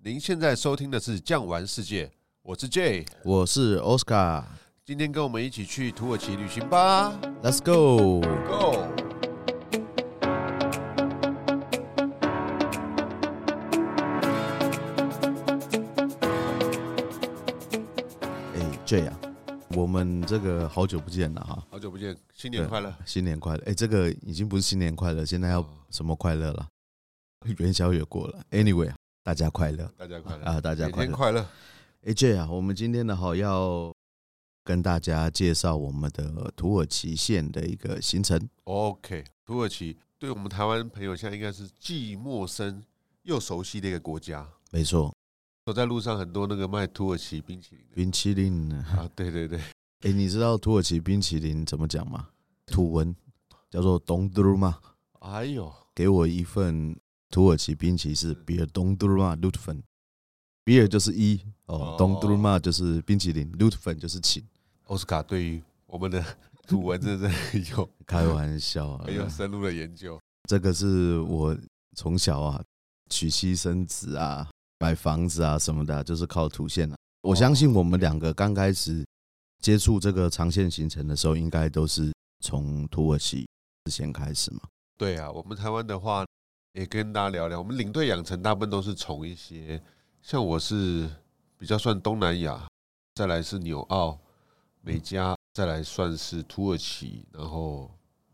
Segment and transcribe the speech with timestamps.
[0.00, 2.06] 您现在收听的是《酱玩世界》，
[2.42, 4.44] 我是 Jay，我是 Oscar，
[4.84, 7.10] 今天跟我们一起去土耳其旅行吧
[7.42, 8.78] ，Let's go go。
[18.54, 19.18] 哎，Jay 啊，
[19.70, 23.62] 我们这个好久不见了哈，好久不见，新年快乐，新年快乐。
[23.66, 26.68] 哎，这个已经不是新年快乐，现在要什么快乐了？
[27.58, 28.92] 元宵也过了，Anyway，
[29.28, 31.46] 大家快乐，大家快乐啊，大家快乐，快乐。
[32.06, 33.94] 哎，Jay 啊，我们今天呢，好要
[34.64, 38.40] 跟大家介绍我们的土耳其线的一个行程。
[38.64, 42.82] OK，土耳其对我们台湾朋友现在应该是既陌生
[43.24, 44.48] 又熟悉的一个国家。
[44.70, 45.14] 没错，
[45.66, 49.60] 走在路上很多那个卖土耳其冰淇淋，冰淇淋啊，对对对。
[50.08, 52.30] 哎，你知道土耳其冰淇淋怎么讲吗？
[52.64, 53.14] 土文
[53.68, 54.74] 叫做 dondurma。
[55.18, 56.98] 哎呦，给我一份。
[57.30, 64.42] 土耳其冰淇淋是 Bir dondurma lütfen，Bir 就是一哦，dondurma 就是冰淇淋，lütfen 就是请。
[64.84, 66.24] 奥斯卡对于我们的
[66.66, 67.30] 土文真的
[67.76, 70.18] 有 开玩笑， 很有深入的研究。
[70.48, 71.54] 这个是我
[71.94, 72.62] 从小啊
[73.10, 74.48] 娶妻生子啊
[74.80, 76.90] 买房子啊什么的，就是靠土线。
[77.22, 79.04] 我相信我们两个刚开始
[79.60, 83.46] 接触这个长线行程的时候，应该都是从土耳其
[83.90, 84.60] 先开始嘛。
[84.96, 86.24] 对啊，我们台湾的话。
[86.78, 89.82] 也跟大家聊聊，我们领队养成大部分都是从一些，
[90.22, 91.10] 像我是
[91.58, 92.68] 比较算东南亚，
[93.16, 94.16] 再来是纽澳、
[94.80, 97.90] 美加，再来算是土耳其，然后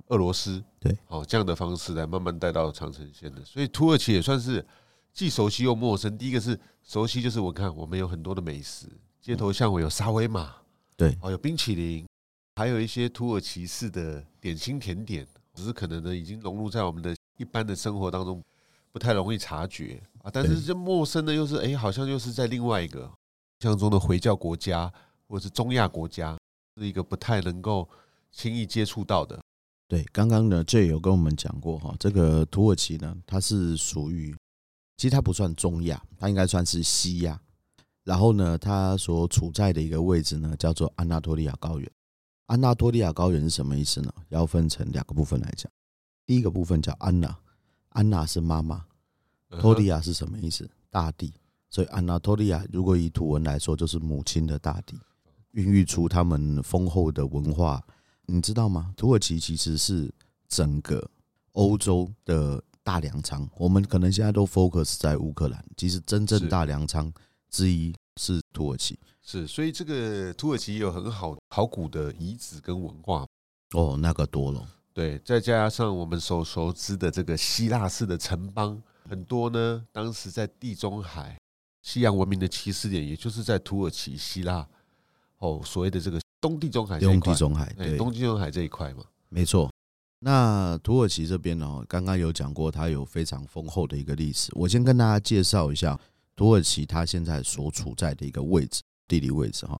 [0.08, 3.42] 俄罗斯，对，好这样的方式来慢慢带到长城线的。
[3.46, 4.62] 所以土耳其也算是
[5.10, 6.18] 既熟悉又陌生。
[6.18, 8.86] 第一个是熟悉，就是我看我们有很多的美食，
[9.22, 10.54] 街头巷尾有沙威玛，
[10.98, 12.06] 对，哦有冰淇淋，
[12.56, 17.16] 还有一些土耳其式的点心甜点，只是可能呢已经融入在我们的。
[17.36, 18.42] 一般的生活当中
[18.92, 23.10] 不太容易察觉啊，但是这陌生的又是哎，好像又是在另外一个
[23.60, 24.92] 像中的回教国家
[25.27, 26.38] 或者是中亚国家，
[26.77, 27.88] 是一个不太能够
[28.30, 29.40] 轻易接触到的。
[29.89, 34.34] 对，刚刚呢，Jay 有跟我们讲过哈，这个土耳其呢，它是属于
[34.96, 37.40] 其实它不算中亚，它应该算是西亚。
[38.05, 41.90] 然后呢，它所处在的一个位置呢，叫做安纳托利亚高原。
[42.46, 44.12] 安纳托利亚高原是什么意思呢？
[44.28, 45.70] 要分成两个部分来讲。
[46.27, 47.36] 第一个部分叫安娜，
[47.90, 48.85] 安娜是妈妈，
[49.61, 50.68] 托利亚是什么意思？
[50.90, 51.33] 大地，
[51.70, 54.98] 所以安娜托利亚如果以土文来说，就是母亲的大地，
[55.52, 57.83] 孕育出他们丰厚的文化。
[58.27, 58.95] 你知道吗？
[58.96, 60.11] 土耳其其实是
[60.48, 61.11] 整个
[61.52, 63.46] 欧洲的大粮仓。
[63.57, 67.13] 我们可能现在都 focus 在乌克兰，其实真正大粮仓
[67.51, 68.98] 之一是土耳其。
[69.20, 73.27] 是，所以这个土耳其有很好考古的遗址跟文化。
[73.73, 74.67] 哦，那个多了。
[74.94, 79.84] 对，再加上我们所熟知的这个希腊式的城邦，很多呢。
[79.90, 81.36] 当时在地中海、
[81.82, 84.64] 西洋文明的起始点，也就是在土耳其、希腊
[85.38, 89.68] 哦，所谓的这个东地中海这一块，东地中海，对，东地中海这一块嘛，没错。
[90.20, 94.52] 那土耳其这边呢，刚刚有讲过，它有非常丰厚的一个历史。
[94.54, 95.98] 我先跟大家介绍一下
[96.36, 99.77] 土耳其它现在所处在的一个位置，地理位置哈。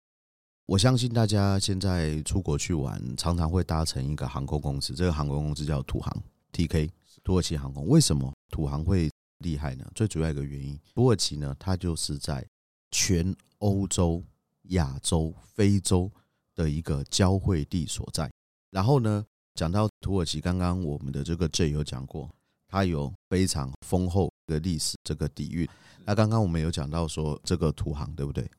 [0.67, 6.89] 我相信大家现在出国去玩，常常会搭乘一个航空公司，这个航空公司叫土航 （TK），
[7.23, 7.87] 土耳其航空。
[7.87, 9.11] 为什么土航会
[9.41, 9.85] 厉害呢？
[9.95, 12.43] 最主要一个原因，土耳其呢，它就是在
[12.91, 14.25] 全欧洲、
[14.71, 16.11] 亚洲、非洲
[16.55, 18.31] 的一个交汇地所在。
[18.71, 19.23] 然后呢，
[19.55, 22.31] 讲到土耳其，刚刚我们的这个 J 有讲过，
[22.69, 25.69] 它有非常丰厚的历史这个底蕴。
[26.07, 28.51] 那刚刚我们有讲到说这个土航，对不对？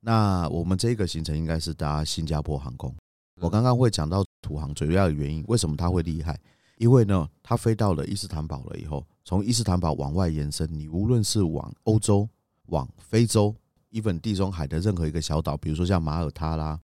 [0.00, 2.94] 那我们这个行程应该是搭新加坡航空。
[3.40, 6.38] 我刚刚会讲到土航主要的原因，为什么它会厉害？
[6.76, 12.28] 因为呢，它飞到了伊斯坦堡了以后，从伊斯坦堡往外延伸，你无论是往欧洲、
[12.66, 13.54] 往非洲
[13.90, 16.78] ，even 地中海的任何一个小岛，比如说像马耳他啦、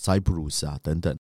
[0.00, 1.16] Cyprus 啊等等，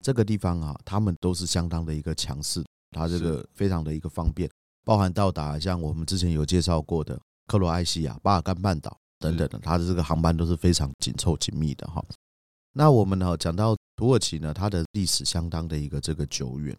[0.00, 4.50] 这个地方啊，他们都是相当的一个强势，它这个非常的一个方便，
[4.84, 8.96] 包含到达像我们之前有介绍过的克罗埃西亚、巴尔干半岛。
[9.20, 12.04] 等等的，它的这个航班都是非常紧凑紧密的哈。
[12.72, 16.76] 那我们呢讲到土耳其呢，它的历史相当的一个这个久远。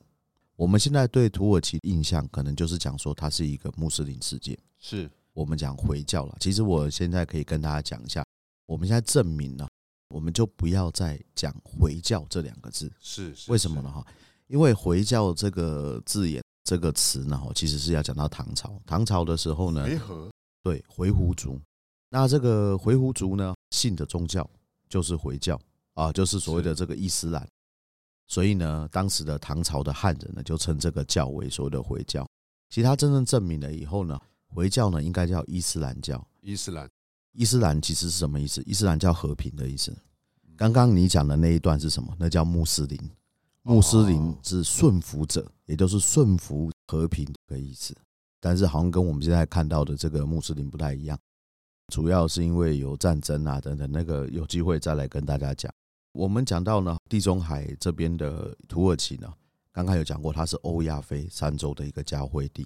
[0.55, 6.35] 我们现在对土耳其印象可能就是讲说它是一个穆斯林世界，是我们讲回教了。
[6.39, 8.23] 其实我现在可以跟大家讲一下，
[8.65, 9.67] 我们现在证明了，
[10.13, 12.91] 我们就不要再讲回教这两个字。
[12.99, 13.91] 是，是为什么呢？
[13.91, 14.05] 哈，
[14.47, 18.79] 因为回教这个字眼这个词呢，其实是要讲到唐朝。
[18.85, 20.29] 唐朝的时候呢，回纥
[20.63, 21.59] 对回鹘族。
[22.13, 24.47] 那这个回鹘族呢，信的宗教
[24.89, 25.57] 就是回教
[25.93, 27.47] 啊，就是所谓的这个伊斯兰。
[28.27, 32.27] 所以呢，当时的唐朝的汉人呢，就称这个教为所谓的回教。
[32.69, 34.19] 其实他真正证明了以后呢，
[34.49, 36.89] 回教呢应该叫伊斯兰教，伊斯兰，
[37.31, 38.61] 伊斯兰其实是什么意思？
[38.65, 39.95] 伊斯兰叫和平的意思。
[40.57, 42.13] 刚刚你讲的那一段是什么？
[42.19, 42.99] 那叫穆斯林。
[43.63, 47.95] 穆斯林是顺服者，也就是顺服和平的意思。
[48.39, 51.17] 但是好像跟我们现在看到的这个穆斯林不太一样，
[51.91, 55.71] 主要是因为有战争啊等等，那个有机会再来跟大家讲。
[56.13, 59.31] 我们讲到呢，地中海这边的土耳其呢，
[59.73, 62.65] 刚刚有讲过，它是欧亚非三洲的一个交汇地。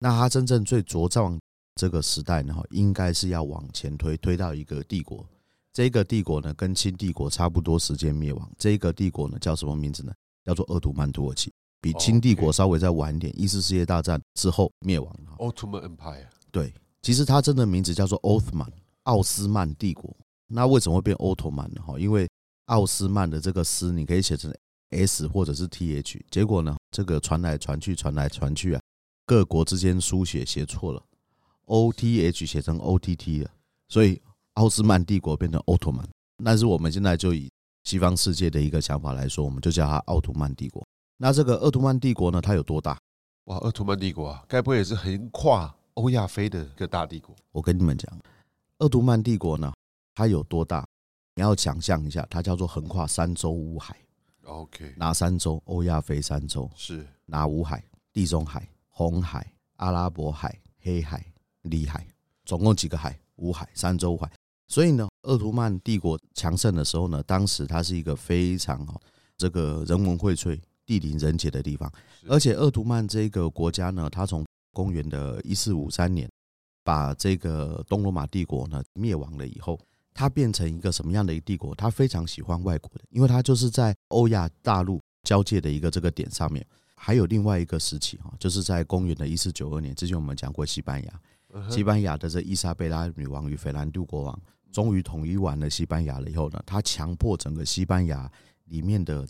[0.00, 1.38] 那它真正最茁壮
[1.76, 5.24] 这个时代呢，应该是要往前推，推到一个帝国。
[5.72, 8.50] 这个帝国呢，跟清帝国差不多时间灭亡。
[8.58, 10.12] 这个帝国呢，叫什么名字呢？
[10.44, 11.52] 叫做鄂图曼土耳其。
[11.80, 15.16] 比清帝国稍微再晚一点，一次世界大战之后灭亡。
[15.38, 16.26] 奥图曼 Empire。
[16.50, 16.72] 对，
[17.06, 18.68] 其实它真的名字叫做奥斯曼，
[19.04, 20.12] 奥斯曼帝国。
[20.48, 21.80] 那为什么会变奥特曼呢？
[21.80, 22.28] 哈，因为
[22.64, 24.52] 奥斯曼的这个斯你可以写成
[24.90, 28.82] S 或者是 TH，结果呢，这个传来传去，传来传去啊，
[29.24, 31.00] 各国之间书写写错了
[31.66, 33.50] ，OTH 写成 OTT 了，
[33.88, 34.20] 所以
[34.54, 36.04] 奥斯曼帝国变成奥特曼。
[36.42, 37.48] 但是我们现在就以
[37.84, 40.84] 西方世界的一个想法来说，我们就叫它奥图曼帝国。
[41.18, 42.98] 那这个奥图曼帝国呢，它有多大？
[43.44, 47.34] 哇，奥图曼帝国啊，该不会也是横跨欧亚非的一个大帝国？
[47.52, 48.10] 我跟你们讲，
[48.78, 49.72] 鄂图曼帝国呢，
[50.14, 50.86] 它有多大？
[51.34, 53.96] 你要想象一下，它叫做横跨三洲五海。
[54.44, 55.60] OK，哪三洲？
[55.64, 57.82] 欧亚非三洲是哪五海？
[58.12, 61.24] 地中海、红海、阿拉伯海、黑海、
[61.62, 62.06] 里海，
[62.44, 63.18] 总共几个海？
[63.36, 64.30] 五海，三洲五海。
[64.68, 69.00] 所以呢，鄂图曼帝国强盛的时候呢，当时它是一个非常哦
[69.38, 70.60] 这个人文荟萃。
[70.86, 71.92] 地灵人杰的地方，
[72.28, 76.28] 而且鄂图曼这个国家呢，它从公元的一四五三年
[76.84, 79.80] 把这个东罗马帝国呢灭亡了以后，
[80.12, 81.74] 它变成一个什么样的一个帝国？
[81.74, 86.66] 它非常喜欢外国的，因为它就是在欧亚大陆交界的一个这个点上面。
[86.94, 94.38] 还有另外一个时期哈，就是在公元的一四九二年，之前我们讲过西班牙，西班牙的这伊莎贝拉女王与斐兰度国王
[94.70, 98.30] 终于统一完了西班牙了以后呢，他强迫整个西班牙
[98.66, 99.26] 里面的。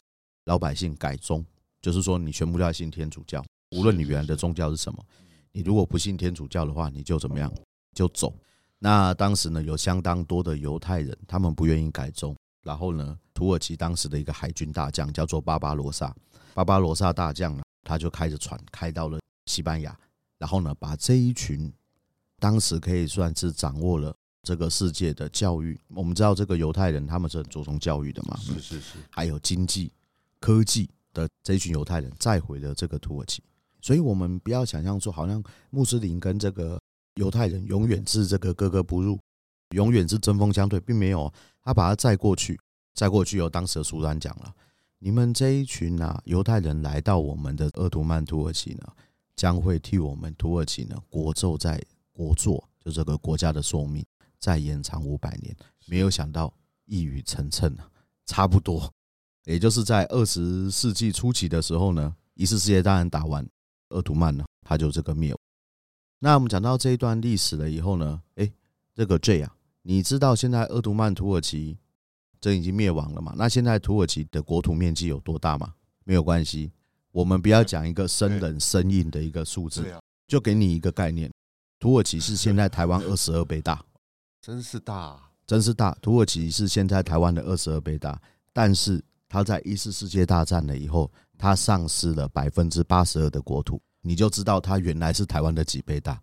[0.47, 1.45] 老百姓改宗，
[1.83, 5.05] 就是说你全部都要信天主教，无论你原来的宗教是什么，
[5.57, 7.51] 你如果不信天主教的话，你就怎么样，
[7.95, 8.31] 就走。
[8.79, 12.37] 那当时呢，有相当多的犹太人，他们不愿意改宗。
[12.61, 16.15] 然后呢，土耳其当时的一个海军大将叫做巴巴罗萨，
[16.53, 19.99] 巴巴罗萨大将呢，他就开着船开到了西班牙，
[20.37, 21.73] 然后呢，把这一群
[22.39, 25.81] 当时可以算是掌握了这个世界的教育。
[25.95, 29.91] 我们知道这个犹太人他们是很注重教育的嘛，是是是，还有经济。
[30.39, 33.43] 科技的这一群犹太人再回了这个土耳其，
[33.87, 35.41] 所以我们不要想象说，好像
[35.71, 36.77] 穆斯林跟这个
[37.15, 39.17] 犹太人永远是这个格格不入，
[39.77, 41.33] 永远是针锋相对，并没有。
[41.63, 42.59] 他把他载过去，
[42.95, 44.53] 载过去以后，当时的苏丹讲了
[44.99, 48.93] ：“你们这一群啊，犹太人来到我们的鄂图曼土耳其呢，
[49.37, 51.81] 将会替我们土耳其呢国祚在
[52.11, 54.05] 国祚，就这个国家的寿命
[54.41, 55.55] 再延长五百年。”
[55.87, 56.53] 没有想到
[56.87, 57.89] 一语成谶啊，
[58.25, 58.93] 差不多。
[59.45, 63.49] 也就是在二十世纪初期的时候呢，一次世界大战打完，
[63.89, 65.39] 鄂图曼呢，他就这个灭亡。
[66.19, 68.51] 那我们讲到这一段历史了以后呢，哎，
[68.95, 71.77] 这个 J 啊，你知道现在鄂图曼土耳其
[72.41, 73.35] 这已经灭亡了嘛？
[73.37, 75.75] 那现在土耳其的国土面积有多大吗？
[76.05, 76.73] 没有关系，
[77.13, 79.85] 我们不要讲一个生冷生硬的一个数字，
[80.27, 81.31] 就给你一个概念，
[81.79, 83.85] 土耳其是现在 台湾二十二倍大，
[84.41, 85.97] 真是大，真是大。
[86.01, 88.21] 土耳其是现在台湾的二十二倍大，
[88.53, 89.03] 但是。
[89.29, 96.21] 他在一次世界大战了以后，他丧失了百分之八十二的国土，你就知道它原来是台湾的几倍大，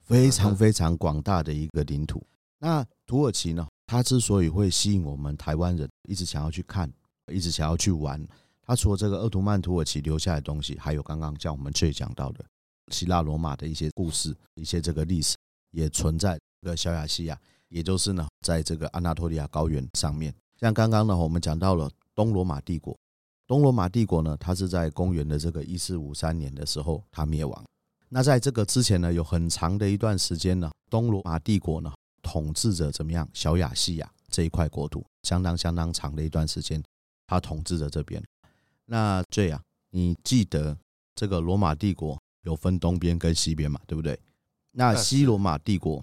[0.00, 2.24] 非常非常广大的一个领土。
[2.58, 3.66] 那土耳其呢？
[3.86, 6.90] 它之所以会吸引我们台湾人一直想要去看，
[7.32, 8.26] 一直想要去玩，
[8.62, 12.44] 它除了这个鄂图曼土耳其留下来的东西，还有刚刚像我们最讲到的
[12.88, 15.36] 希腊罗马的一些故事，一些这个历史
[15.70, 20.34] 也存在这个小亚细亚，也就是呢，在这个安纳托利亚高原上面。
[20.58, 21.90] 像刚刚呢，我们讲到了。
[22.16, 22.98] 东罗马帝国，
[23.46, 27.64] 东罗马帝国呢，它是在公元的这个一四五三年的时候，它灭亡。
[28.08, 36.82] 那在这个之前呢，有很长的一段时间呢，东罗马帝国呢统治着怎么样小亚细亚这一块国土，相当相当长的一段时间，
[37.26, 38.22] 它统治着这边。
[38.84, 39.60] 那这样，
[39.90, 40.76] 你记得
[41.14, 43.80] 这个罗马帝国有分东边跟西边嘛？
[43.86, 44.18] 对不对？
[44.72, 46.02] 那西罗马帝国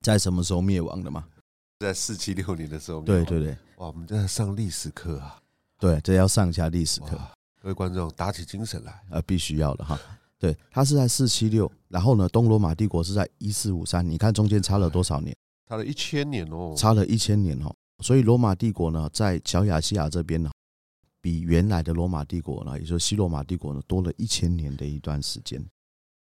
[0.00, 1.26] 在什么时候灭亡的嘛？
[1.80, 3.00] 在四七六年的时候。
[3.00, 5.40] 对对对，哇，我们在上历史课啊。
[5.78, 7.18] 对，这要上一下历史课，
[7.60, 9.98] 各位观众打起精神来，呃，必须要的哈。
[10.38, 15.34] 对，他是在四七六，然后呢，东罗马帝国是在一四五三，你看中间差了多少年？
[15.68, 17.74] 差了一千年哦，差了一千年哦。
[18.02, 20.50] 所以罗马帝国呢，在小亚细亚这边呢，
[21.20, 25.64] 比原来的罗马帝国呢，也就是西罗马帝国呢，多了一千年的一段时间。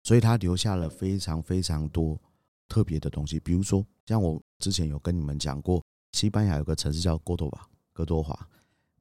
[0.04, 2.20] 所以他留下了非常非常多
[2.68, 8.48] 特别的东西，比如说像我之前有跟你们讲过，西班牙有个城市叫哥多瓦，哥多华，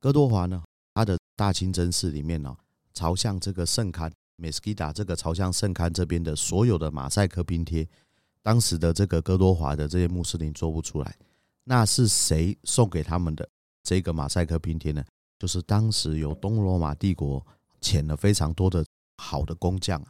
[0.01, 0.63] 哥多华呢，
[0.95, 2.57] 它的大清真寺里面呢，
[2.95, 7.87] 朝向这个圣龛梅斯基达这个朝向圣龛这边的所有的马赛克拼贴，
[8.43, 11.17] 当时的这个哥多华的这些穆斯林做不出来，
[11.65, 13.49] 那是谁送给他们的
[13.83, 15.05] 这个马赛克拼贴呢？
[15.39, 17.45] 就是当时有东罗马帝国
[17.81, 18.85] 遣了非常多的
[19.17, 20.01] 好的工匠，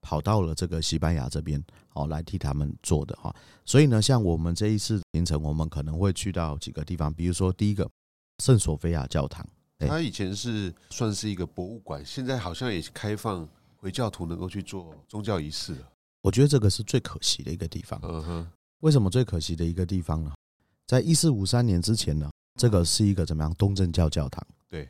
[0.00, 3.34] 跑到了这个西班牙这边，哦，来替他们做的哈。
[3.64, 7.90] 所以呢，像我们这一次行程，我们可能会去到几个地方，比如说第一个
[8.38, 9.46] 圣索菲亚教堂，
[9.78, 15.88] 它以前是算是一个博物馆，现在好像也开放回教徒能够去做宗教仪式了。
[16.20, 18.00] 我觉得这个是最可惜的一个地方。
[18.02, 18.50] 嗯哼，
[18.80, 20.32] 为什么最可惜的一个地方呢？
[20.86, 24.44] 在一四五三年之前呢，这个是一个怎么样东正教教堂？
[24.68, 24.88] 对，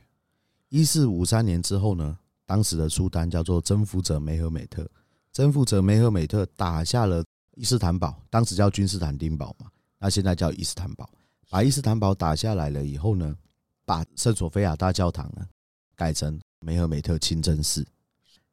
[0.69, 4.89] 一四五三年之后呢，当时的苏丹叫做征服者梅赫美特，
[5.33, 7.23] 征服者梅赫美特打下了
[7.57, 11.09] 伊斯坦堡，当时叫君士坦丁堡嘛，那现在叫伊斯坦堡。
[11.51, 13.37] 把伊斯坦堡打下来了以后呢，
[13.85, 15.47] 把圣索菲亚大教堂呢
[15.95, 17.87] 改成梅赫美特清真寺，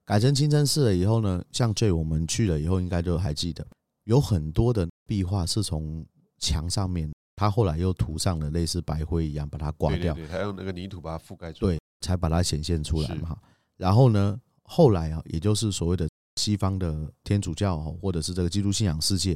[0.05, 3.65] 改成清真寺了以后呢，像这我们去了以后应该都还记得，
[4.03, 6.05] 有很多的壁画是从
[6.37, 7.11] 墙上面。
[7.33, 13.35] 他后来又涂上了类似白灰一样，把它刮掉，他用那个泥土把它覆盖住，对，才把它显现出来嘛。
[13.77, 19.35] 然后呢，后来啊，也就是所谓的西方的天主教或者是这个基督信仰世界，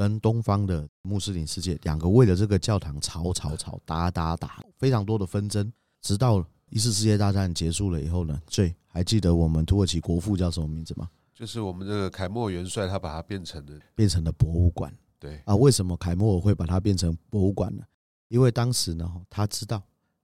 [0.00, 11.10] 跟东方的穆斯林世界，两个为了这个教堂吵吵吵，打打打，非常多的纷争，直到一次世界大战结束了以后呢，最还记得我们土耳其国父叫什么名字吗？
[11.34, 14.90] 就是我们这个凯末元帅，他把它变成了变成了博物馆。
[15.18, 17.82] 对啊，为什么凯末尔会把它变成博物馆呢？
[18.28, 19.82] 因为当时呢，他知道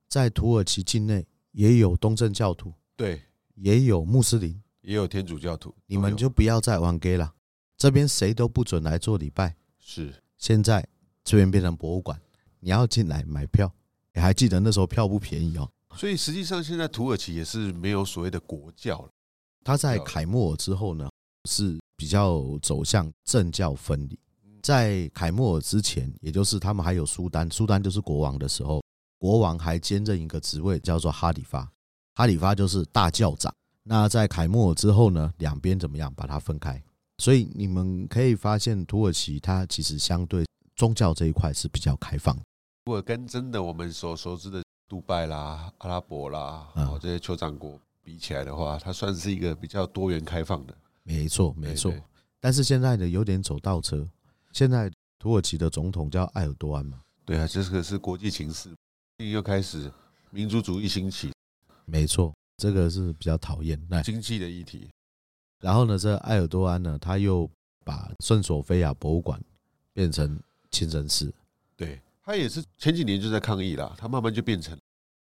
[0.09, 3.21] 在土耳其境内也有东正教徒，对，
[3.57, 7.35] 也有穆斯林，也有天主教徒，你们就不要再玩 gay 了，
[7.77, 9.55] 这边谁都不准来做礼拜。
[9.89, 10.85] 是，现在
[11.23, 12.21] 这边变成博物馆，
[12.59, 13.73] 你要进来买票，
[14.13, 15.71] 你还记得那时候票不便宜哦。
[15.95, 19.09] 所以实际上现在土耳其也是没有所谓的国教了。
[19.63, 21.09] 他在凯末尔之后呢，
[21.49, 24.19] 是比较走向政教分离。
[24.61, 28.83] 在凯末尔之前，也就是他们还有苏丹，苏丹就是国王的时候，
[29.19, 31.71] 国王还兼任一个职位叫做哈里发，
[32.17, 33.55] 哈里发就是大教长。
[33.85, 36.83] 那在凯末尔之后呢，两边怎么样把它分开？
[37.19, 40.45] 所以你们可以发现，土耳其它其实相对
[40.75, 42.37] 宗教这一块是比较开放。
[42.85, 50.77] 如果跟真的我们所熟知的杜拜啦、阿拉伯啦，哦这些酋长国比起来的话，它算是一个比较多元开放的。
[51.03, 51.93] 没错，没错。
[52.39, 54.07] 但是现在呢有点走倒车。
[54.53, 57.01] 现在土耳其的总统叫埃尔多安嘛？
[57.25, 58.71] 对啊，这个是国际情势，
[59.19, 59.91] 又开始
[60.31, 61.33] 民族主义兴起。
[61.87, 63.81] 没错，这个是比较讨厌。
[63.89, 64.89] 那经济的议题。
[65.61, 67.49] 然后呢，这埃尔多安呢，他又
[67.85, 69.41] 把圣索菲亚博物馆
[69.93, 71.33] 变成清真寺。
[71.77, 74.75] 对，他也是前几年就在抗议啦，他慢慢就变成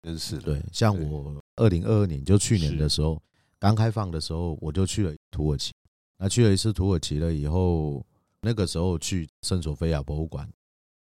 [0.03, 0.41] 清真寺了。
[0.41, 3.21] 对，像我二零二二年就去年的时候
[3.57, 5.73] 刚开放的时候，我就去了土耳其。
[6.17, 8.05] 那去了一次土耳其了以后。
[8.41, 10.49] 那个时候去圣索菲亚博物馆，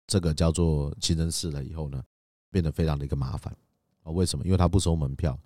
[0.07, 2.01] 这个叫做清真寺了以后呢，
[2.49, 3.55] 变得非常的一个麻烦
[4.01, 4.09] 啊。
[4.09, 4.43] 为什么？
[4.43, 5.37] 因为他不收门票，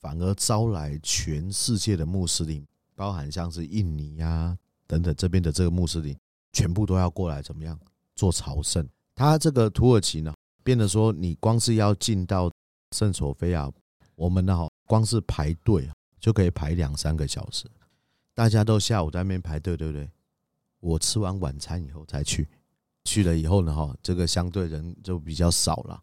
[0.00, 2.64] 反而招来全世界的穆斯林，
[2.94, 4.56] 包含像是印尼呀
[4.86, 6.16] 等等这边的这个穆斯林，
[6.52, 7.78] 全部都要过来怎么样
[8.14, 8.86] 做朝圣。
[9.14, 12.50] 他这个土耳其呢，变得说你光是要进到
[12.92, 13.70] 圣索菲亚，
[14.14, 15.88] 我们呢光是排队
[16.20, 17.66] 就可以排两三个小时，
[18.34, 20.10] 大家都下午在那边排队，对不对？
[20.80, 22.48] 我吃完晚餐以后再去，
[23.04, 26.02] 去了以后呢，哈，这个相对人就比较少了。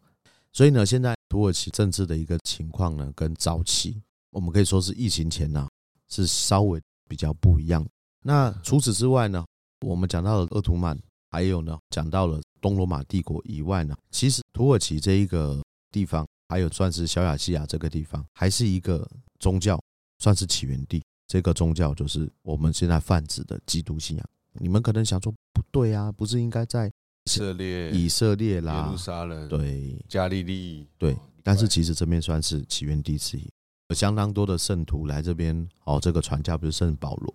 [0.52, 5.68] 所以呢，现在土耳其政治的一个情况呢，跟早期我们可以说是疫情前呢，
[6.10, 7.86] 是稍微比较不一样。
[8.22, 9.44] 那除此之外呢，
[9.86, 10.98] 我们讲到了鄂图曼，
[11.30, 19.80] 还有呢，讲到了东罗马帝国以外呢，其实土耳其这一个地方，还有算是小亚细亚这个地方，还是一个宗教
[20.18, 21.02] 算是起源地。
[21.26, 24.26] 这个宗教就是我们现在泛指的基督信仰。
[24.54, 33.48] 你们可能想说不对啊，不是应该在以色列、以色列啦、耶路撒冷、对、加利利对，但是其实这边算是起源地之一，
[33.90, 35.98] 有相当多的圣徒来这边哦。
[36.00, 37.34] 这个传教不是圣保罗，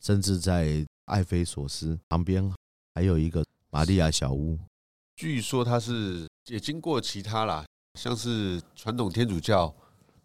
[0.00, 2.52] 甚至在艾菲索斯旁边
[2.94, 4.58] 还有一个玛利亚小屋，
[5.16, 9.74] 据说他是也经过其他啦，像是传统天主教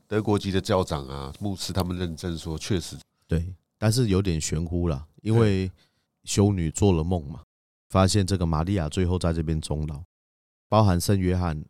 [0.08, 2.98] 德国籍的教长啊、牧师他们认证说确实
[3.28, 5.72] 对，但是有点玄乎啦，因为。
[6.26, 7.42] 修女做了梦嘛，
[7.90, 10.04] 发现这个玛利亚最后在这边终老，
[10.68, 11.64] 包含圣约翰，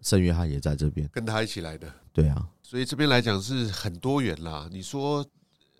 [0.00, 1.92] 圣约翰也在这边，跟他一起来的。
[2.12, 4.68] 对啊，所以这边来讲是很多元啦。
[4.70, 5.24] 你说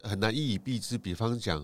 [0.00, 1.62] 很难一以蔽之，比方讲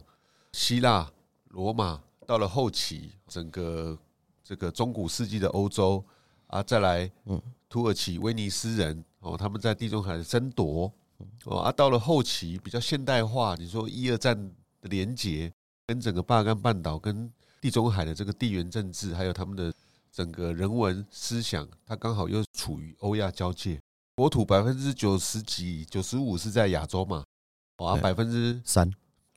[0.53, 1.11] 希腊、
[1.49, 3.99] 罗马到了后期，整个
[4.43, 6.05] 这个中古世纪的欧洲
[6.49, 7.41] 啊，再来，嗯，
[7.71, 10.93] 土耳其、威尼斯人哦，他们在地中海的争夺
[11.47, 14.37] 哦，啊，到了后期比较现代化，你说一二战
[14.83, 15.51] 的连结，
[15.87, 19.73] 跟整个巴尔干半岛、跟地中海的这个地缘政治，还有他们的
[20.13, 23.81] 整个人文思想，它刚好又处于欧亚交界，
[24.17, 27.25] 国土百分之九十几、九十五是在亚洲嘛，
[27.77, 28.91] 啊，百分之三。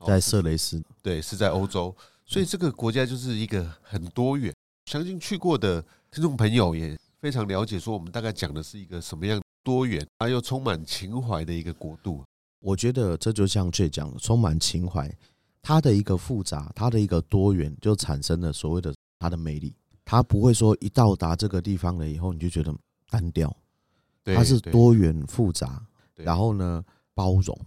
[0.06, 4.54] 在色雷斯，对，是在欧洲，所以这个国家就是一个很多元。
[4.86, 12.24] 相信去过的听众朋友也非常了解，说我们大概讲的是一个什么样多元，而又充满情怀的一个国度。
[12.60, 15.12] 我觉得这就像 J 讲的，充满情怀，
[15.64, 19.74] 它的一个复杂，它的一个多元，就产生了所谓的它的魅力。
[20.06, 22.72] 它不会说一到达这个地方了以后，你就觉得
[23.10, 23.52] 单调，
[24.36, 27.58] 它是多元复杂，然后呢，包容。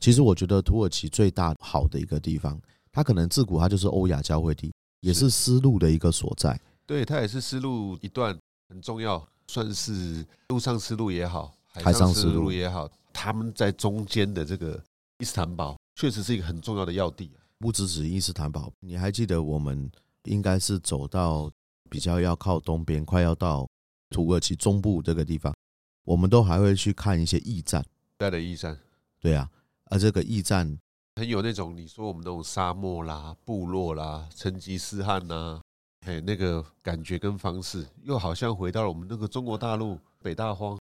[0.00, 2.60] 其实我觉得土耳其最大好的一个地方，
[2.90, 6.58] 它可能自古它就是欧亚交汇地，也是丝路的一个所在。
[6.86, 8.36] 对，它也是丝路一段
[8.68, 14.82] 很重要，算是陆上丝路也好，海上丝路也好，他们在中间的这个
[15.18, 17.30] 伊斯坦堡，确实是一个很重要的要地。
[17.58, 19.90] 不只是伊斯坦堡，你还记得我们
[20.24, 21.50] 应该是走到
[21.90, 23.68] 比较要靠东边，快要到
[24.08, 25.54] 土耳其中部这个地方，
[26.04, 27.84] 我们都还会去看一些驿站。
[28.18, 28.78] 对的驿站，
[29.20, 29.48] 对啊。
[29.86, 30.78] 而这个驿站
[31.16, 35.60] 很有那种，你说我们那种沙漠啦、部落啦、成吉思汗呐，
[36.06, 40.78] 嘿，那个感觉跟方式，又好像回到了我们那个中国大陆北大荒，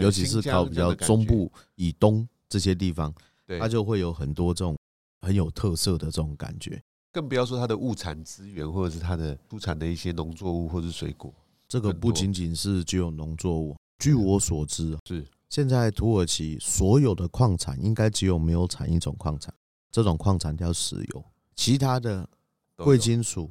[0.00, 3.12] 尤其是靠比较中部以东这些地方，
[3.58, 4.76] 它就会有很多这种
[5.22, 6.80] 很有特色的这种感觉。
[7.12, 11.34] 更不要说它的物产资源，或者是它的出产的一些农作物或者是水果。
[11.66, 15.26] 这个不仅仅是只有农作物，据我所知是。
[15.48, 19.54] 现在土耳其所有的矿产应该只有没有产一种矿产，
[19.92, 21.24] 这种矿产叫石油，
[21.54, 22.28] 其他的
[22.74, 23.50] 贵金属、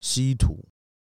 [0.00, 0.58] 稀土，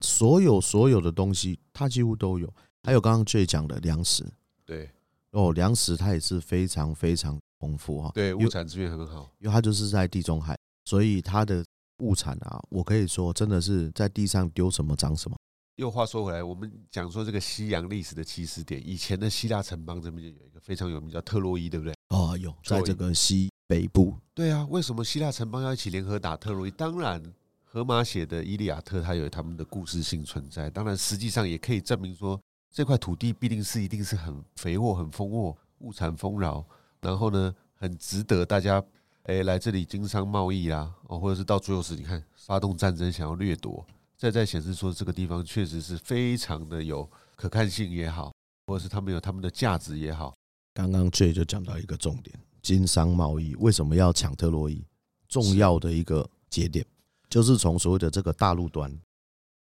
[0.02, 2.52] 所有所有的东西它几乎都有。
[2.82, 4.26] 还有刚刚最讲的粮食，
[4.66, 4.90] 对
[5.32, 8.12] 哦，粮食它也是非常非常丰富哈。
[8.14, 11.64] 对，物产资源很好，因为它就是在地中海，所以它的
[12.00, 15.38] 物产啊，我可以说真的是在地上丢什么长什么。
[15.76, 21.94] 又话说回来，我们讲说这个西洋历史的起始点，以前的希腊城邦这边就有一个非常有名叫特洛伊，对不对？
[22.10, 24.16] 哦，有，在这个西北部。
[24.34, 26.72] 对啊，为什么希腊城邦要一起联合打特洛伊？
[26.72, 27.22] 当然，
[27.66, 30.70] 荷马写的《伊利亚特》它有他们的故事性存在。
[30.70, 32.40] 当然，实际上也可以证明说，
[32.72, 36.66] 这块土地必定是一定是很肥沃、很丰沃、物产丰饶，
[37.02, 38.82] 然后呢，很值得大家
[39.24, 43.86] 哎来这里经商贸易啊，哦，或者是到最后是你看发动战争想要掠夺。
[44.18, 48.34] 再再显示说，这个地方确实是非常的有可看性也好，
[48.68, 50.34] 或者是他们有他们的价值也好。
[50.74, 54.84] 刚刚 J 就讲到一个重点，经商贸易为什么要抢特洛伊？
[55.28, 56.86] 重要的一个节点，
[57.30, 58.92] 就是从所谓的这个大陆端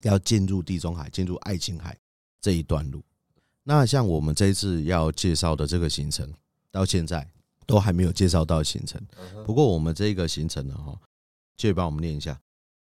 [0.03, 1.97] 要进入地中海、进入爱琴海
[2.39, 3.03] 这一段路。
[3.63, 6.31] 那像我们这一次要介绍的这个行程，
[6.71, 7.29] 到现在
[7.65, 9.01] 都还没有介绍到行程。
[9.45, 10.97] 不过我们这个行程呢，哈
[11.57, 12.39] ，J 帮我们念一下：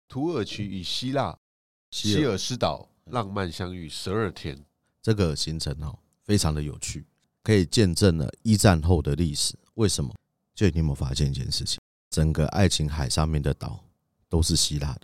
[0.08, 1.38] 土耳其与希腊。
[1.90, 4.64] 希尔斯岛浪漫相遇十二天，
[5.02, 7.04] 这个行程哦，非常的有趣，
[7.42, 9.54] 可以见证了一战后的历史。
[9.74, 10.14] 为什么？
[10.54, 11.80] 就你有没有发现一件事情？
[12.08, 13.84] 整个爱琴海上面的岛
[14.28, 15.02] 都是希腊的，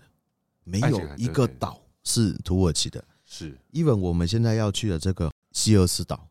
[0.63, 3.05] 没有一个岛是土耳其的。
[3.25, 6.29] 是，even 我们现在要去的这个希尔斯岛，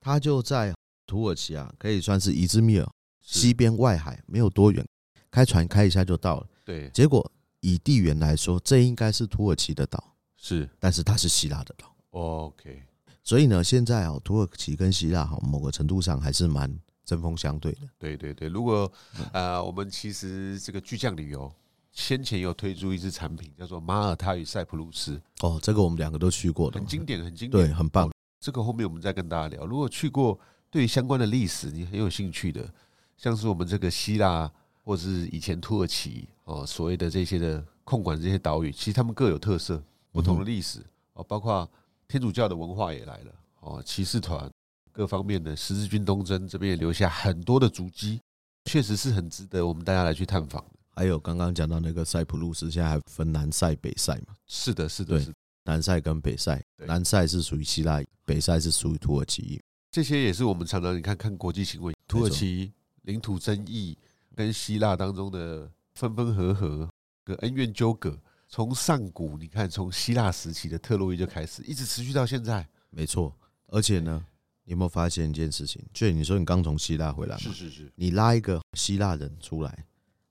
[0.00, 0.74] 它就在
[1.06, 2.88] 土耳其啊，可以算是伊兹密尔
[3.20, 4.84] 西边外海，没有多远，
[5.30, 6.48] 开船开一下就到了。
[6.64, 7.30] 对，结果。
[7.62, 11.94] 以地缘来说，这应该是土耳其的岛，是，但是它是希腊的岛。
[12.10, 12.82] OK，
[13.22, 17.82] 所以呢，现在哦，土耳其跟希腊哈，某个程度上还是蛮针锋相对的。
[18.00, 18.90] 对对对，如果
[19.32, 21.50] 呃，我们其实这个巨匠旅游
[21.92, 25.22] 先前有推出一支产品，叫做马耳他与塞浦路斯。
[25.40, 28.10] 哦，这个我们两个都去过的，很经典，很经典，对，很棒。
[28.40, 29.64] 这个后面我们再跟大家聊。
[29.64, 30.36] 如果去过
[30.68, 32.68] 对相关的历史你很有兴趣的，
[33.16, 34.52] 像是我们这个希腊。
[34.84, 40.80] 或者是以前土耳其哦，所谓的这些的控管这些岛屿，其实他们各有特色，不同的历史
[41.14, 41.68] 哦，包括
[42.08, 44.50] 天主教的文化也来了哦，骑士团
[44.90, 48.20] 各方面的十字军东征这边也留下很多的足迹，
[48.64, 50.70] 确实是很值得我们大家来去探访的。
[50.94, 54.34] 还有刚刚讲到那个塞浦路斯，现在还分南塞北塞嘛？
[54.46, 55.32] 是的，是的，是，
[55.64, 59.62] 南塞跟北塞，南塞是属于希腊，北塞是属于土耳其。
[59.90, 63.96] 这些也是我们常常你看看国际新闻，土耳其领土争议。
[64.34, 66.88] 跟希腊当中的分分合合、
[67.24, 68.18] 个恩怨纠葛，
[68.48, 72.66] 从上古你看，从希腊时期的特洛伊就开始，一直持续到现在。
[72.90, 73.34] 没错，
[73.66, 74.24] 而且呢，
[74.64, 75.82] 你有没有发现一件事情？
[75.92, 77.40] 就你说你刚从希腊回来嘛？
[77.42, 77.92] 是是是。
[77.94, 79.86] 你拉一个希腊人出来，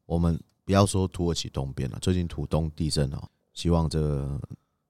[0.05, 4.39] 我们不要说土耳其东边了，最近土东地震哦，希望这个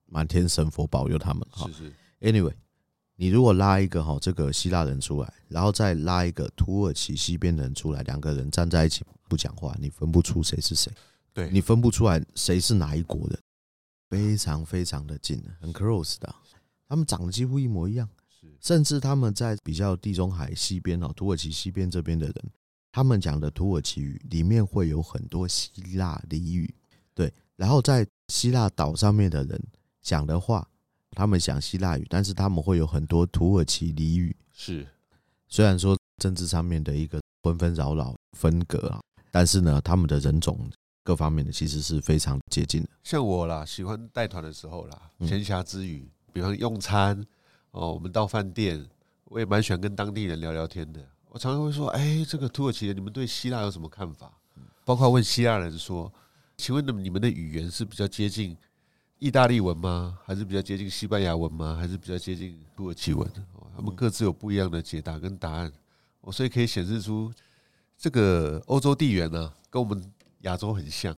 [0.08, 1.66] 满天神佛保佑他们哈。
[1.68, 1.94] 是是。
[2.20, 2.54] Anyway，
[3.22, 10.92] 你如果拉一个哈这个希腊人出来，然后再拉一个土耳其西边的人出来，两个人站在一起不讲话，你分不出谁是谁。
[11.32, 13.38] 对，你分不出来谁是哪一国的，
[14.10, 16.34] 非常非常的近，很 close 的，
[16.88, 18.10] 他们长得几乎一模一样。
[18.60, 22.36] 甚至他们在比较地中海西边哦，土耳其西边这边的人，
[22.92, 26.74] 他们讲的土耳其语里面会有很多希腊俚语，
[27.14, 27.32] 对。
[27.56, 29.64] 然后在希腊岛上面的人
[30.02, 30.68] 讲的话，
[31.12, 34.36] 他们讲希腊语，但是他们会有很多土耳其俚语。
[34.54, 34.88] 是，
[35.48, 40.70] 虽然说政治上面的一个纷纷扰扰分隔啊，但是呢，他们的人种
[41.04, 42.90] 各方面的其实是非常接近的。
[43.04, 47.26] 像我啦，喜欢带团的时候啦，闲暇之余，比方用餐。
[47.72, 48.86] 哦，我们到饭店，
[49.24, 51.00] 我也蛮喜欢跟当地人聊聊天的。
[51.30, 54.30] 我常常会说：“哎，这个土耳其人，你们对希腊有什么看法？”
[54.84, 56.12] 包括问希腊人说
[56.58, 58.58] ：“请问你们的语言是比较接近
[59.22, 60.18] 意大利文吗？
[60.26, 61.78] 还是比较接近西班牙文吗？
[61.80, 63.32] 还是比较接近土耳其文？”
[63.78, 65.72] 他们各自有不一样的解答跟答案。
[66.22, 67.32] 我，所以可以显示出
[67.96, 70.04] 这个欧洲地缘呢，跟我们
[70.40, 71.16] 亚洲很像。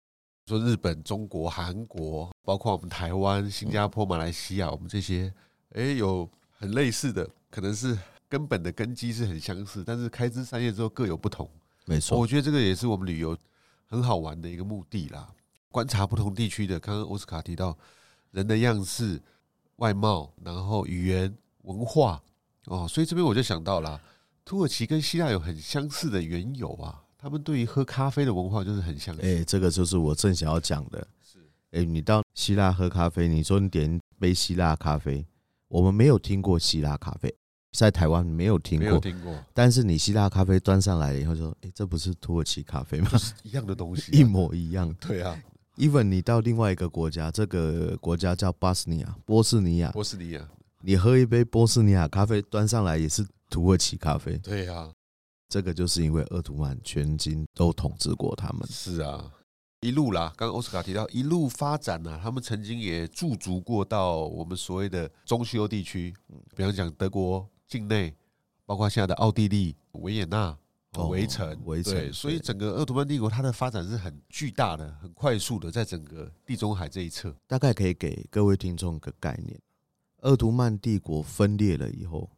[0.47, 5.33] 说日本、中国、韩国，包括我们台湾、新加坡、马来西亚，我们这些，
[5.71, 6.29] 哎，有。
[6.55, 7.97] 很类似的，可能是
[8.29, 11.49] 根本的根基是很相似，但是开枝散叶之后各有不同。
[11.83, 13.37] 没错，我觉得这个也是我们旅游
[13.87, 15.27] 很好玩的一个目的啦。
[15.73, 17.75] 观察不同地区的，刚刚奥斯卡提到
[18.29, 19.19] 人的样式、
[19.77, 22.21] 外貌，然后语言、文化
[22.65, 23.99] 哦，所以这边我就想到了，
[24.45, 27.01] 土耳其跟希腊有很相似的缘由啊。
[27.17, 29.21] 他们对于喝咖啡的文化就是很相似。
[29.23, 31.07] 哎，这个就是我正想要讲的。
[31.23, 31.39] 是，
[31.71, 35.25] 哎，你到希腊喝咖啡，你说你点杯希腊咖啡。
[35.69, 37.33] 我们没有听过希腊咖啡，
[37.71, 39.35] 在台湾没有听过，没有听过。
[39.55, 43.09] 但是你希腊咖啡端上来了以后，说：“哎，这不是土耳其咖啡吗？
[43.41, 45.41] 一样的东西， 一模一样。”对啊
[45.77, 50.49] ，even 你到另外一个国家，这个国家叫巴斯尼亚，波斯尼亚，波斯尼亚，
[50.81, 54.37] 你喝一杯波斯尼亚咖啡，端上来也是土耳其咖啡。
[54.37, 54.91] 对啊，
[55.49, 58.67] 这个就是因为鄂图曼全境都统治过他们。
[58.69, 59.31] 是啊。
[59.81, 66.13] 一路啦，刚刚奥斯卡提到一路发展呢、啊，他们曾经也驻足过到我们所谓的中西欧地区，
[66.55, 68.15] 比方讲德国境内，
[68.65, 70.57] 包括现在的奥地利维也纳、
[71.09, 72.13] 围城、围城。
[72.13, 77.35] 所以整个鄂图曼帝国它的发展是很巨大的、很快速的，在整个地中海这一侧。
[77.47, 79.59] 大概可以给各位听众一个概念：
[80.21, 82.29] 鄂图曼帝国分裂了以后，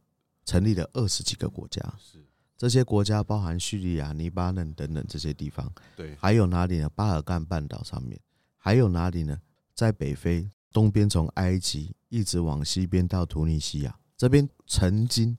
[0.46, 1.82] 成立了二十几个国家。
[2.00, 2.24] 是。
[2.58, 6.90] 这些国家包含叙利亚、黎巴嫩等等这些地方，对，还有哪里呢？
[6.96, 8.18] 巴尔干半岛上面，
[8.56, 9.38] 还有哪里呢？
[9.74, 15.38] 在北非东边，从埃及一直往西边到突尼西亚这边，曾经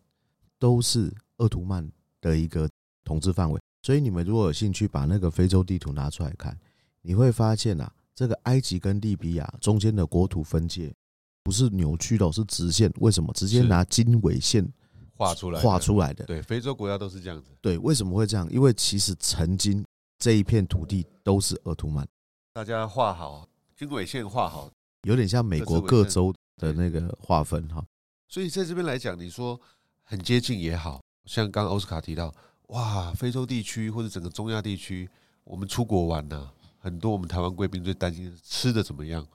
[0.59, 2.69] 都是鄂图曼的一个
[3.07, 3.59] 统治范围。
[3.83, 6.55] 所以你们如果有兴趣把那个非洲地图拿出来看，
[7.01, 10.93] 你会发现啊，这个埃及跟利比亚中间的国土分界
[11.43, 12.93] 不是扭曲的，是直线。
[12.99, 13.33] 为什么？
[13.33, 14.71] 直接拿经纬线。
[15.19, 16.27] 画出来，画出来的。
[16.27, 17.51] 对，非洲国家都是这样子。
[17.63, 18.47] 对，为什么会这样？
[18.53, 19.83] 因为其实曾经
[20.19, 22.07] 这一片土地都是鄂图曼。
[22.53, 24.71] 大家画好经纬线，画好，
[25.05, 27.83] 有点像美国各州的那个划分哈。
[28.29, 29.59] 所以在这边来讲，你说
[30.03, 32.35] 很接近也好，像刚刚奥斯卡提到，
[32.69, 35.09] 哇，非洲地区或者整个中亚地区，
[35.45, 39.27] 我们出国玩呢，很多我们台湾贵宾最担心吃的怎么样。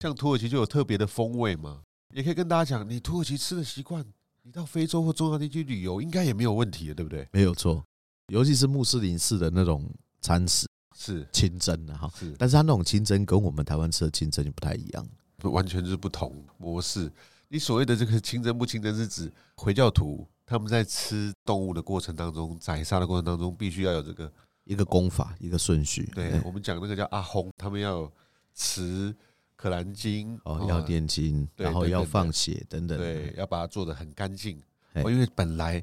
[0.00, 4.04] 像土耳其就有特别的风味嘛，也可以跟大家讲，你土耳其吃的习惯。
[4.44, 7.28] 你到非洲或中亚地区旅游，应该也没有问题的，对不对？
[7.30, 7.84] 没有错，
[8.26, 9.88] 尤其是穆斯林式的那种
[10.20, 10.66] 餐食
[10.98, 15.08] 是清真的哈，是，但是它那种清真跟我们台湾吃的清真就不太一样，
[15.42, 17.08] 完全是不同模式。
[17.46, 24.30] 你所谓的这个清真不清真，是指回教徒他们在吃动物的过程当中，宰杀的过程当中，必须要有这个
[24.64, 26.08] 一个功法，一个顺序。
[26.14, 28.12] 对，我们讲那个叫阿訇，他们要有
[28.54, 29.14] 持。
[29.54, 34.60] 可兰经哦，要念经，然后要放血等等，对，要把它做的很干净。
[34.94, 35.80] 哦，因为本来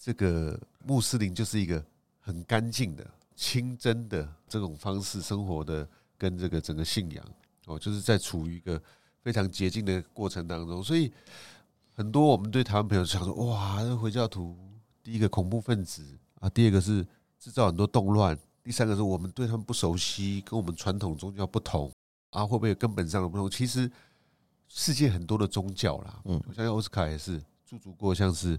[0.00, 1.84] 这个穆斯林就是一个
[2.18, 7.22] 很干净的、清真的这种方式生活的，跟这个整个信仰
[7.66, 8.80] 哦，就是在处于一个
[9.20, 10.82] 非常洁净的过程当中。
[10.82, 11.12] 所以
[11.96, 14.56] 很多我们对台湾朋友想说，哇，那回教徒
[15.02, 16.04] 第一个恐怖分子
[16.40, 17.06] 啊，第二个是
[17.38, 21.90] 制造很多动乱，第三个是我们对他们不熟悉，跟我们传统宗教不同。
[22.30, 23.48] 啊，会不会有根本上的不同？
[23.48, 23.88] 其实
[24.68, 28.58] 世界很多的宗教啦，嗯，我相信奥斯卡也是驻足过，像是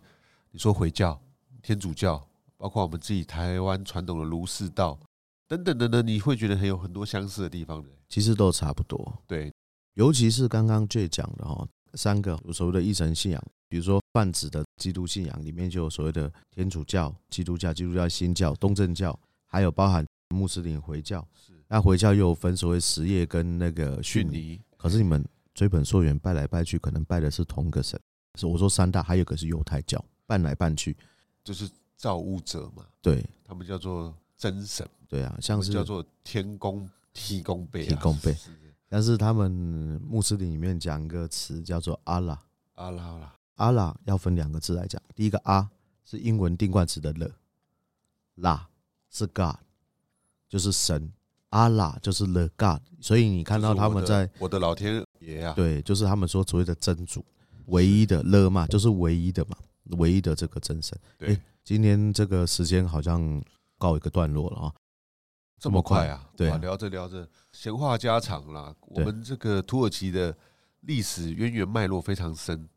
[0.52, 1.19] 你说回教、
[1.62, 4.98] 天主教，包括我们自己台湾传统的儒释道
[5.45, 7.89] 等等等等，你会觉得很有很多相似的地方的。
[8.08, 9.52] 其实都差不多，对，
[9.95, 24.60] 尤其是刚刚 J 讲的哈，三个所谓的一神信仰，比如说泛指的基督信仰里面就有所谓的天主教、基督教、基督教新教、东正教，还有包含穆斯林回教，是那回教又有分所谓什叶跟那个逊尼。
[24.77, 27.99] 可是你们追本溯源，拜来拜去，可能拜的是同一个神。
[28.38, 30.95] 是我说三大，还有一个是犹太教，拜来拜去
[31.43, 38.36] 就是造物者嘛，对他们叫做真神，对啊，像是叫做天公提供贝，提供贝。
[38.88, 39.52] 但是他们
[40.08, 42.39] 穆斯林里面讲一个词叫做阿拉，
[42.76, 45.67] 阿拉啦，阿拉要分两个字来讲，第一个阿
[46.06, 47.30] 是英文定冠词的了，
[48.36, 48.67] 拉
[49.10, 49.56] 是 God，
[50.48, 51.12] 就是神，
[51.50, 57.26] 阿拉就是 the God，所以你看到他们在我的老天爷啊，对，就是他们说所谓的真主，
[57.67, 59.58] 唯一的了嘛，就是唯一的嘛，
[59.98, 60.98] 唯一的这个真神。
[61.17, 63.43] 对，今天这个时间好像
[63.78, 64.74] 告一个段落了啊。
[65.65, 66.23] 这么快啊？
[66.38, 68.71] 对啊，聊着聊着，闲话家常啦。
[68.82, 70.32] 我们这个土耳其的
[70.82, 72.69] 历史渊源脉络非常深，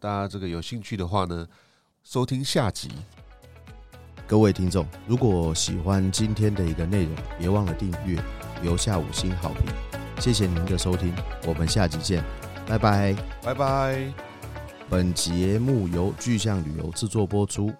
[0.00, 1.46] 大家这个有兴趣的话呢，
[2.02, 2.90] 收听下集。
[4.26, 8.20] 各位听众，如果喜欢今天的一个内容，别忘了订阅，
[8.60, 9.64] 留下五星好评。
[10.18, 11.14] 谢谢您的收听，
[11.46, 12.24] 我们下集见，
[12.66, 14.12] 拜拜，拜拜。
[14.90, 17.72] 本节目由巨象旅游制作播出。